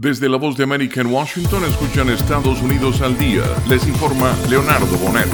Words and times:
Desde 0.00 0.28
la 0.28 0.36
voz 0.36 0.56
de 0.56 0.62
América 0.62 1.00
en 1.00 1.08
Washington 1.08 1.64
escuchan 1.64 2.08
Estados 2.08 2.62
Unidos 2.62 3.00
al 3.00 3.18
día. 3.18 3.42
Les 3.68 3.84
informa 3.88 4.32
Leonardo 4.48 4.96
Bonet. 4.96 5.26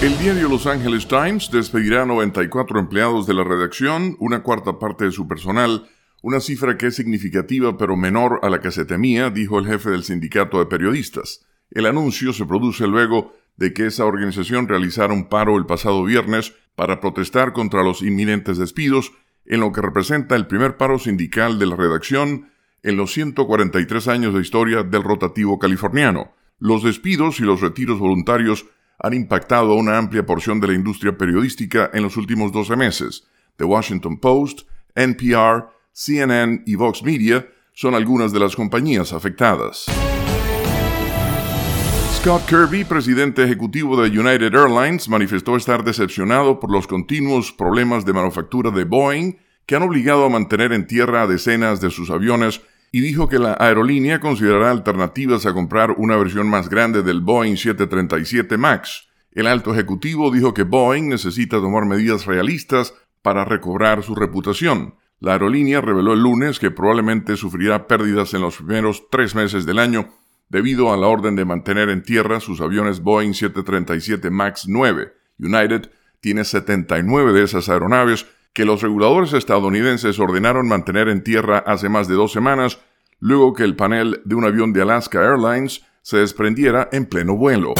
El 0.00 0.18
diario 0.18 0.48
Los 0.48 0.66
Angeles 0.66 1.06
Times 1.06 1.50
despedirá 1.50 2.04
a 2.04 2.06
94 2.06 2.80
empleados 2.80 3.26
de 3.26 3.34
la 3.34 3.44
redacción, 3.44 4.16
una 4.18 4.42
cuarta 4.42 4.78
parte 4.78 5.04
de 5.04 5.12
su 5.12 5.28
personal, 5.28 5.90
una 6.22 6.40
cifra 6.40 6.78
que 6.78 6.86
es 6.86 6.96
significativa 6.96 7.76
pero 7.76 7.98
menor 7.98 8.40
a 8.42 8.48
la 8.48 8.60
que 8.60 8.70
se 8.70 8.86
temía, 8.86 9.28
dijo 9.28 9.58
el 9.58 9.66
jefe 9.66 9.90
del 9.90 10.02
sindicato 10.02 10.58
de 10.58 10.64
periodistas. 10.64 11.44
El 11.70 11.84
anuncio 11.84 12.32
se 12.32 12.46
produce 12.46 12.86
luego 12.86 13.34
de 13.58 13.74
que 13.74 13.84
esa 13.84 14.06
organización 14.06 14.68
realizara 14.68 15.12
un 15.12 15.28
paro 15.28 15.58
el 15.58 15.66
pasado 15.66 16.02
viernes 16.04 16.54
para 16.76 16.98
protestar 16.98 17.52
contra 17.52 17.82
los 17.82 18.00
inminentes 18.00 18.56
despidos 18.56 19.12
en 19.50 19.60
lo 19.60 19.72
que 19.72 19.82
representa 19.82 20.36
el 20.36 20.46
primer 20.46 20.76
paro 20.76 20.98
sindical 20.98 21.58
de 21.58 21.66
la 21.66 21.74
redacción 21.74 22.50
en 22.84 22.96
los 22.96 23.12
143 23.12 24.06
años 24.06 24.32
de 24.32 24.40
historia 24.40 24.84
del 24.84 25.02
rotativo 25.02 25.58
californiano. 25.58 26.32
Los 26.60 26.84
despidos 26.84 27.40
y 27.40 27.42
los 27.42 27.60
retiros 27.60 27.98
voluntarios 27.98 28.66
han 29.00 29.12
impactado 29.12 29.72
a 29.72 29.74
una 29.74 29.98
amplia 29.98 30.24
porción 30.24 30.60
de 30.60 30.68
la 30.68 30.74
industria 30.74 31.18
periodística 31.18 31.90
en 31.92 32.04
los 32.04 32.16
últimos 32.16 32.52
12 32.52 32.76
meses. 32.76 33.26
The 33.56 33.64
Washington 33.64 34.20
Post, 34.20 34.68
NPR, 34.94 35.68
CNN 35.92 36.62
y 36.64 36.76
Vox 36.76 37.02
Media 37.02 37.48
son 37.72 37.94
algunas 37.96 38.32
de 38.32 38.38
las 38.38 38.54
compañías 38.54 39.12
afectadas. 39.12 39.86
Scott 42.20 42.44
Kirby, 42.44 42.84
presidente 42.84 43.42
ejecutivo 43.42 43.98
de 43.98 44.10
United 44.10 44.54
Airlines, 44.54 45.08
manifestó 45.08 45.56
estar 45.56 45.82
decepcionado 45.84 46.60
por 46.60 46.70
los 46.70 46.86
continuos 46.86 47.50
problemas 47.50 48.04
de 48.04 48.12
manufactura 48.12 48.70
de 48.70 48.84
Boeing 48.84 49.38
que 49.64 49.74
han 49.74 49.84
obligado 49.84 50.26
a 50.26 50.28
mantener 50.28 50.74
en 50.74 50.86
tierra 50.86 51.26
decenas 51.26 51.80
de 51.80 51.90
sus 51.90 52.10
aviones 52.10 52.60
y 52.92 53.00
dijo 53.00 53.26
que 53.30 53.38
la 53.38 53.56
aerolínea 53.58 54.20
considerará 54.20 54.70
alternativas 54.70 55.46
a 55.46 55.54
comprar 55.54 55.92
una 55.92 56.18
versión 56.18 56.46
más 56.46 56.68
grande 56.68 57.02
del 57.02 57.22
Boeing 57.22 57.56
737 57.56 58.58
MAX. 58.58 59.08
El 59.32 59.46
alto 59.46 59.72
ejecutivo 59.72 60.30
dijo 60.30 60.52
que 60.52 60.64
Boeing 60.64 61.08
necesita 61.08 61.56
tomar 61.56 61.86
medidas 61.86 62.26
realistas 62.26 62.92
para 63.22 63.46
recobrar 63.46 64.02
su 64.02 64.14
reputación. 64.14 64.94
La 65.20 65.32
aerolínea 65.32 65.80
reveló 65.80 66.12
el 66.12 66.20
lunes 66.20 66.58
que 66.58 66.70
probablemente 66.70 67.38
sufrirá 67.38 67.86
pérdidas 67.86 68.34
en 68.34 68.42
los 68.42 68.58
primeros 68.58 69.08
tres 69.10 69.34
meses 69.34 69.64
del 69.64 69.78
año 69.78 70.19
debido 70.50 70.92
a 70.92 70.96
la 70.96 71.06
orden 71.06 71.36
de 71.36 71.46
mantener 71.46 71.88
en 71.88 72.02
tierra 72.02 72.40
sus 72.40 72.60
aviones 72.60 73.00
Boeing 73.00 73.32
737 73.32 74.30
MAX 74.30 74.68
9. 74.68 75.12
United 75.38 75.90
tiene 76.20 76.44
79 76.44 77.32
de 77.32 77.44
esas 77.44 77.68
aeronaves 77.70 78.26
que 78.52 78.64
los 78.64 78.82
reguladores 78.82 79.32
estadounidenses 79.32 80.18
ordenaron 80.18 80.68
mantener 80.68 81.08
en 81.08 81.22
tierra 81.22 81.58
hace 81.58 81.88
más 81.88 82.08
de 82.08 82.14
dos 82.14 82.32
semanas, 82.32 82.80
luego 83.20 83.54
que 83.54 83.62
el 83.62 83.76
panel 83.76 84.20
de 84.24 84.34
un 84.34 84.44
avión 84.44 84.72
de 84.72 84.82
Alaska 84.82 85.20
Airlines 85.20 85.82
se 86.02 86.18
desprendiera 86.18 86.88
en 86.92 87.06
pleno 87.06 87.36
vuelo. 87.36 87.74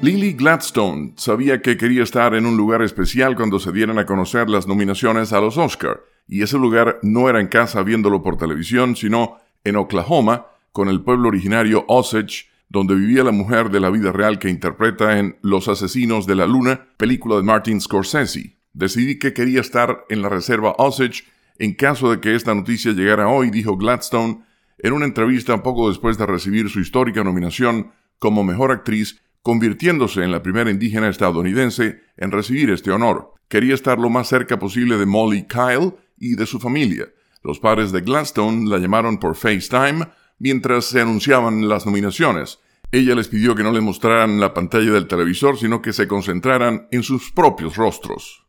Lily 0.00 0.32
Gladstone 0.34 1.14
sabía 1.16 1.60
que 1.62 1.76
quería 1.76 2.02
estar 2.02 2.34
en 2.34 2.46
un 2.46 2.56
lugar 2.56 2.82
especial 2.82 3.36
cuando 3.36 3.58
se 3.58 3.72
dieran 3.72 3.98
a 3.98 4.06
conocer 4.06 4.48
las 4.48 4.66
nominaciones 4.66 5.32
a 5.32 5.40
los 5.40 5.56
Oscar, 5.56 6.00
y 6.26 6.42
ese 6.42 6.58
lugar 6.58 6.98
no 7.02 7.28
era 7.28 7.40
en 7.40 7.48
casa 7.48 7.82
viéndolo 7.82 8.22
por 8.22 8.36
televisión, 8.36 8.94
sino 8.96 9.38
en 9.64 9.76
Oklahoma 9.76 10.46
con 10.72 10.88
el 10.88 11.02
pueblo 11.02 11.28
originario 11.28 11.84
Osage, 11.88 12.46
donde 12.68 12.94
vivía 12.94 13.24
la 13.24 13.32
mujer 13.32 13.70
de 13.70 13.80
la 13.80 13.90
vida 13.90 14.12
real 14.12 14.38
que 14.38 14.50
interpreta 14.50 15.18
en 15.18 15.38
Los 15.42 15.68
Asesinos 15.68 16.26
de 16.26 16.34
la 16.34 16.46
Luna, 16.46 16.88
película 16.96 17.36
de 17.36 17.42
Martin 17.42 17.80
Scorsese. 17.80 18.58
Decidí 18.72 19.18
que 19.18 19.32
quería 19.32 19.60
estar 19.60 20.04
en 20.08 20.22
la 20.22 20.28
reserva 20.28 20.74
Osage 20.78 21.24
en 21.58 21.74
caso 21.74 22.10
de 22.10 22.20
que 22.20 22.34
esta 22.34 22.54
noticia 22.54 22.92
llegara 22.92 23.28
hoy, 23.28 23.50
dijo 23.50 23.76
Gladstone 23.76 24.42
en 24.78 24.92
una 24.92 25.06
entrevista 25.06 25.62
poco 25.62 25.88
después 25.88 26.18
de 26.18 26.26
recibir 26.26 26.68
su 26.68 26.80
histórica 26.80 27.24
nominación 27.24 27.90
como 28.18 28.44
mejor 28.44 28.70
actriz, 28.70 29.20
convirtiéndose 29.42 30.22
en 30.22 30.30
la 30.30 30.42
primera 30.42 30.70
indígena 30.70 31.08
estadounidense 31.08 32.02
en 32.16 32.30
recibir 32.30 32.70
este 32.70 32.90
honor. 32.90 33.34
Quería 33.48 33.74
estar 33.74 33.98
lo 33.98 34.10
más 34.10 34.28
cerca 34.28 34.58
posible 34.58 34.98
de 34.98 35.06
Molly 35.06 35.46
Kyle 35.46 35.94
y 36.16 36.36
de 36.36 36.46
su 36.46 36.60
familia. 36.60 37.06
Los 37.42 37.60
padres 37.60 37.92
de 37.92 38.00
Gladstone 38.00 38.68
la 38.68 38.78
llamaron 38.78 39.18
por 39.18 39.36
FaceTime 39.36 40.08
mientras 40.38 40.86
se 40.86 41.00
anunciaban 41.00 41.68
las 41.68 41.86
nominaciones. 41.86 42.60
Ella 42.90 43.14
les 43.14 43.28
pidió 43.28 43.54
que 43.54 43.62
no 43.62 43.72
le 43.72 43.80
mostraran 43.80 44.40
la 44.40 44.54
pantalla 44.54 44.92
del 44.92 45.08
televisor, 45.08 45.58
sino 45.58 45.82
que 45.82 45.92
se 45.92 46.08
concentraran 46.08 46.88
en 46.90 47.02
sus 47.02 47.30
propios 47.32 47.76
rostros. 47.76 48.46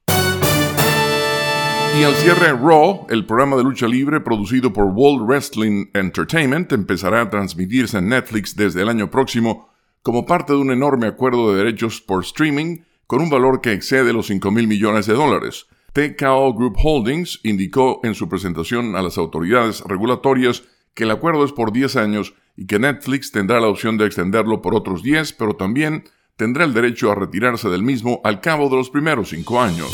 Y 2.00 2.04
al 2.04 2.16
cierre, 2.16 2.54
Raw, 2.54 3.08
el 3.10 3.26
programa 3.26 3.58
de 3.58 3.64
lucha 3.64 3.88
libre 3.88 4.22
producido 4.22 4.72
por 4.72 4.86
World 4.86 5.28
Wrestling 5.28 5.88
Entertainment, 5.94 6.72
empezará 6.72 7.22
a 7.22 7.30
transmitirse 7.30 7.98
en 7.98 8.08
Netflix 8.08 8.56
desde 8.56 8.84
el 8.84 8.90
año 8.90 9.12
próximo 9.12 9.70
como 10.02 10.26
parte 10.26 10.54
de 10.54 10.60
un 10.60 10.72
enorme 10.72 11.08
acuerdo 11.08 11.52
de 11.52 11.58
derechos 11.58 12.00
por 12.00 12.24
streaming 12.24 12.84
con 13.06 13.22
un 13.22 13.30
valor 13.30 13.60
que 13.60 13.74
excede 13.74 14.14
los 14.14 14.28
5 14.28 14.50
mil 14.52 14.68
millones 14.68 15.08
de 15.08 15.14
dólares. 15.14 15.68
TKO 16.00 16.54
Group 16.54 16.78
Holdings 16.82 17.42
indicó 17.44 18.00
en 18.04 18.16
su 18.16 18.30
presentación 18.30 18.96
a 18.96 19.02
las 19.02 19.18
autoridades 19.18 19.82
regulatorias 19.82 20.64
que 20.94 21.04
el 21.04 21.12
acuerdo 21.12 21.44
es 21.44 21.52
por 21.52 21.74
10 21.74 21.98
años 21.98 22.36
y 22.56 22.68
que 22.68 22.80
Netflix 22.80 23.34
tendrá 23.34 23.60
la 23.60 23.68
opción 23.68 23.98
de 23.98 24.06
extenderlo 24.06 24.62
por 24.62 24.76
otros 24.76 25.04
10, 25.04 25.34
pero 25.34 25.58
también 25.58 26.06
tendrá 26.38 26.64
el 26.64 26.74
derecho 26.74 27.12
a 27.12 27.16
retirarse 27.16 27.68
del 27.68 27.84
mismo 27.84 28.22
al 28.24 28.40
cabo 28.40 28.70
de 28.70 28.78
los 28.78 28.90
primeros 28.90 29.28
5 29.30 29.62
años. 29.62 29.90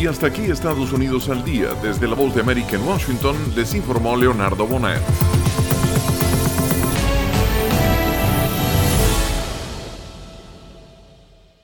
Y 0.00 0.06
hasta 0.06 0.28
aquí 0.28 0.42
Estados 0.42 0.92
Unidos 0.92 1.28
al 1.28 1.44
día. 1.44 1.74
Desde 1.82 2.06
la 2.06 2.14
voz 2.14 2.32
de 2.36 2.42
América 2.42 2.76
en 2.76 2.86
Washington 2.86 3.36
les 3.56 3.74
informó 3.74 4.16
Leonardo 4.16 4.68
Bonet. 4.68 5.02